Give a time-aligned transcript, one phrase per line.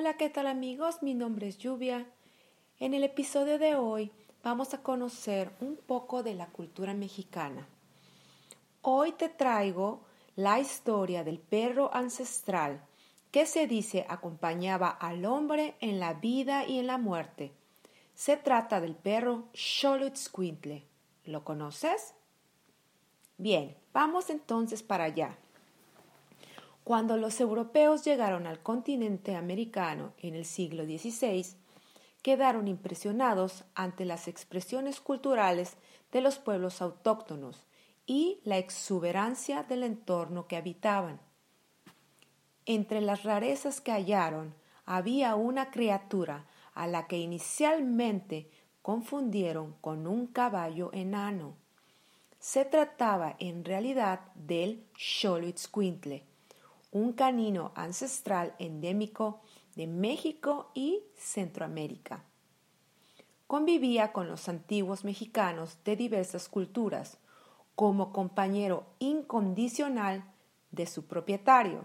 [0.00, 1.02] Hola, ¿qué tal amigos?
[1.02, 2.06] Mi nombre es Lluvia.
[2.78, 4.12] En el episodio de hoy
[4.44, 7.66] vamos a conocer un poco de la cultura mexicana.
[8.82, 10.04] Hoy te traigo
[10.36, 12.80] la historia del perro ancestral
[13.32, 17.50] que se dice acompañaba al hombre en la vida y en la muerte.
[18.14, 20.84] Se trata del perro Xoloitzcuintle.
[21.24, 22.14] ¿Lo conoces?
[23.36, 25.36] Bien, vamos entonces para allá.
[26.88, 31.44] Cuando los europeos llegaron al continente americano en el siglo XVI,
[32.22, 35.76] quedaron impresionados ante las expresiones culturales
[36.12, 37.66] de los pueblos autóctonos
[38.06, 41.20] y la exuberancia del entorno que habitaban.
[42.64, 44.54] Entre las rarezas que hallaron
[44.86, 51.54] había una criatura a la que inicialmente confundieron con un caballo enano.
[52.38, 56.24] Se trataba en realidad del Xoloitzcuintle,
[56.90, 59.40] un canino ancestral endémico
[59.76, 62.24] de México y Centroamérica.
[63.46, 67.18] Convivía con los antiguos mexicanos de diversas culturas
[67.74, 70.24] como compañero incondicional
[70.70, 71.84] de su propietario,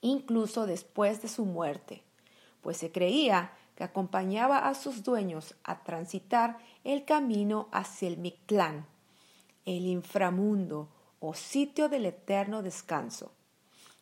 [0.00, 2.02] incluso después de su muerte,
[2.60, 8.86] pues se creía que acompañaba a sus dueños a transitar el camino hacia el Mictlán,
[9.64, 10.88] el inframundo
[11.20, 13.32] o sitio del eterno descanso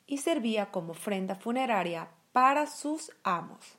[0.09, 3.79] y servía como ofrenda funeraria para sus amos.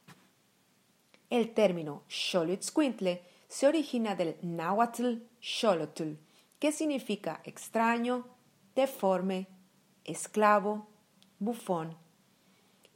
[1.30, 6.14] El término Xoloitzcuintle se origina del náhuatl Xolotl,
[6.60, 8.28] que significa extraño,
[8.76, 9.48] deforme,
[10.06, 10.88] esclavo,
[11.40, 11.98] bufón,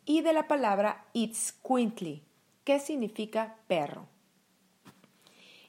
[0.05, 2.23] y de la palabra Itzcuintli,
[2.63, 4.05] que significa perro.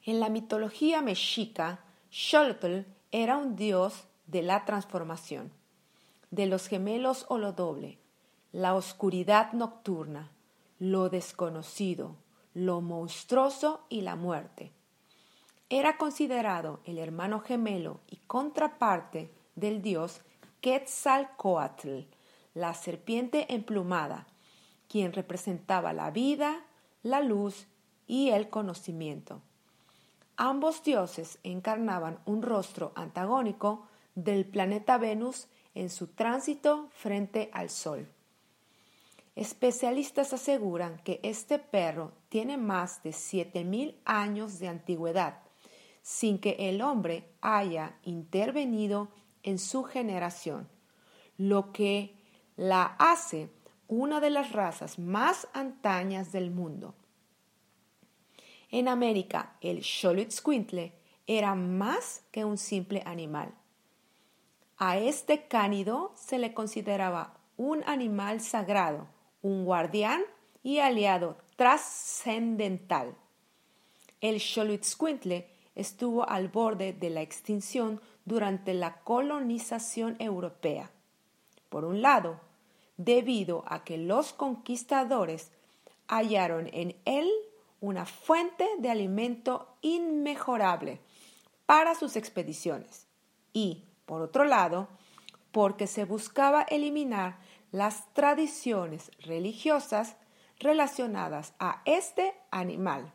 [0.04, 5.63] En la mitología mexica, Xolotl era un dios de la transformación
[6.34, 7.98] de los gemelos o lo doble,
[8.50, 10.32] la oscuridad nocturna,
[10.80, 12.16] lo desconocido,
[12.54, 14.72] lo monstruoso y la muerte.
[15.70, 20.22] Era considerado el hermano gemelo y contraparte del dios
[20.60, 22.00] Quetzalcoatl,
[22.54, 24.26] la serpiente emplumada,
[24.88, 26.64] quien representaba la vida,
[27.04, 27.68] la luz
[28.08, 29.40] y el conocimiento.
[30.36, 33.86] Ambos dioses encarnaban un rostro antagónico
[34.16, 38.08] del planeta Venus en su tránsito frente al Sol.
[39.36, 45.42] Especialistas aseguran que este perro tiene más de 7.000 años de antigüedad,
[46.02, 49.08] sin que el hombre haya intervenido
[49.42, 50.68] en su generación,
[51.36, 52.14] lo que
[52.56, 53.48] la hace
[53.88, 56.94] una de las razas más antañas del mundo.
[58.70, 60.92] En América, el Xoloitzcuintle
[61.26, 63.52] era más que un simple animal.
[64.76, 69.06] A este cánido se le consideraba un animal sagrado,
[69.42, 70.22] un guardián
[70.62, 73.14] y aliado trascendental.
[74.20, 80.90] El Xoloitzcuintle estuvo al borde de la extinción durante la colonización europea.
[81.68, 82.40] Por un lado,
[82.96, 85.50] debido a que los conquistadores
[86.08, 87.30] hallaron en él
[87.80, 91.00] una fuente de alimento inmejorable
[91.66, 93.06] para sus expediciones
[93.52, 94.88] y, por otro lado,
[95.52, 97.38] porque se buscaba eliminar
[97.70, 100.16] las tradiciones religiosas
[100.58, 103.12] relacionadas a este animal.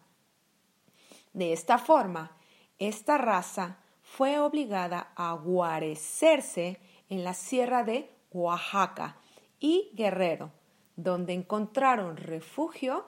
[1.34, 2.36] De esta forma,
[2.78, 6.80] esta raza fue obligada a guarecerse
[7.10, 9.18] en la sierra de Oaxaca
[9.60, 10.52] y Guerrero,
[10.96, 13.06] donde encontraron refugio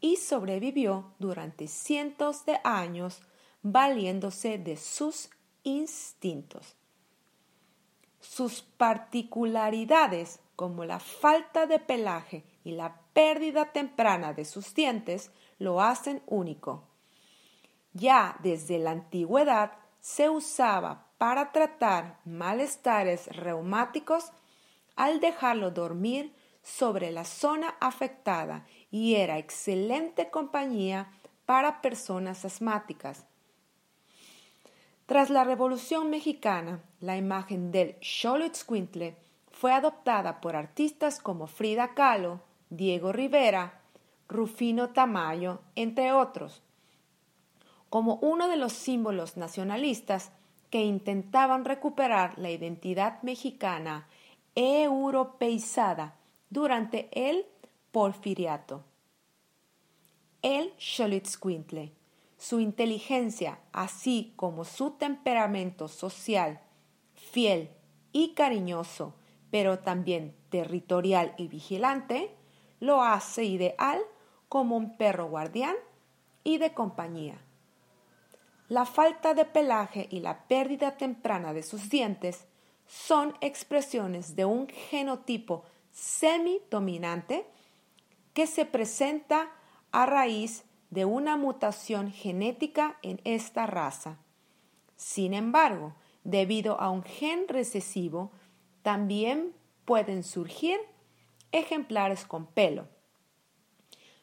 [0.00, 3.22] y sobrevivió durante cientos de años
[3.62, 5.30] valiéndose de sus
[5.62, 6.76] instintos.
[8.40, 15.82] Sus particularidades, como la falta de pelaje y la pérdida temprana de sus dientes, lo
[15.82, 16.88] hacen único.
[17.92, 24.32] Ya desde la antigüedad se usaba para tratar malestares reumáticos
[24.96, 31.12] al dejarlo dormir sobre la zona afectada y era excelente compañía
[31.44, 33.26] para personas asmáticas.
[35.10, 39.16] Tras la Revolución Mexicana, la imagen del Xoloitzcuintle
[39.50, 43.80] fue adoptada por artistas como Frida Kahlo, Diego Rivera,
[44.28, 46.62] Rufino Tamayo, entre otros,
[47.88, 50.30] como uno de los símbolos nacionalistas
[50.70, 54.06] que intentaban recuperar la identidad mexicana
[54.54, 56.14] europeizada
[56.50, 57.46] durante el
[57.90, 58.84] porfiriato.
[60.40, 61.99] El Xoloitzcuintle
[62.40, 66.62] su inteligencia, así como su temperamento social,
[67.12, 67.68] fiel
[68.12, 69.14] y cariñoso,
[69.50, 72.34] pero también territorial y vigilante,
[72.80, 74.00] lo hace ideal
[74.48, 75.76] como un perro guardián
[76.42, 77.38] y de compañía.
[78.68, 82.46] La falta de pelaje y la pérdida temprana de sus dientes
[82.86, 87.46] son expresiones de un genotipo semi-dominante
[88.32, 89.50] que se presenta
[89.92, 94.18] a raíz de una mutación genética en esta raza.
[94.96, 95.94] Sin embargo,
[96.24, 98.32] debido a un gen recesivo,
[98.82, 99.54] también
[99.84, 100.78] pueden surgir
[101.52, 102.88] ejemplares con pelo.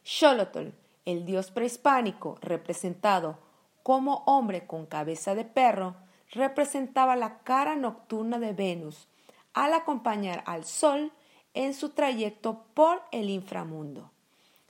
[0.04, 0.70] Xolotl,
[1.06, 3.40] el dios prehispánico representado
[3.84, 5.96] como hombre con cabeza de perro,
[6.32, 9.08] representaba la cara nocturna de Venus
[9.54, 11.12] al acompañar al Sol
[11.54, 14.12] en su trayecto por el inframundo.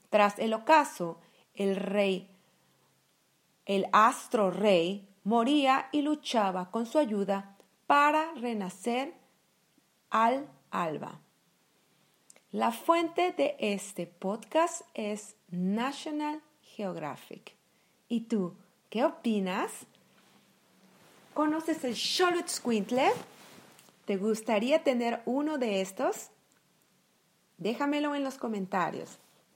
[0.09, 1.19] Tras el ocaso,
[1.57, 2.29] el rey,
[3.65, 9.13] el astro rey, moría y luchaba con su ayuda para renacer
[10.09, 11.19] al alba.
[12.51, 17.55] La fuente de este podcast es National Geographic.
[18.07, 18.55] ¿Y tú
[18.89, 19.71] qué opinas?
[21.33, 23.11] ¿Conoces el Charlotte Squintle?
[24.05, 26.29] ¿Te gustaría tener uno de estos?
[27.57, 29.19] Déjamelo en los comentarios.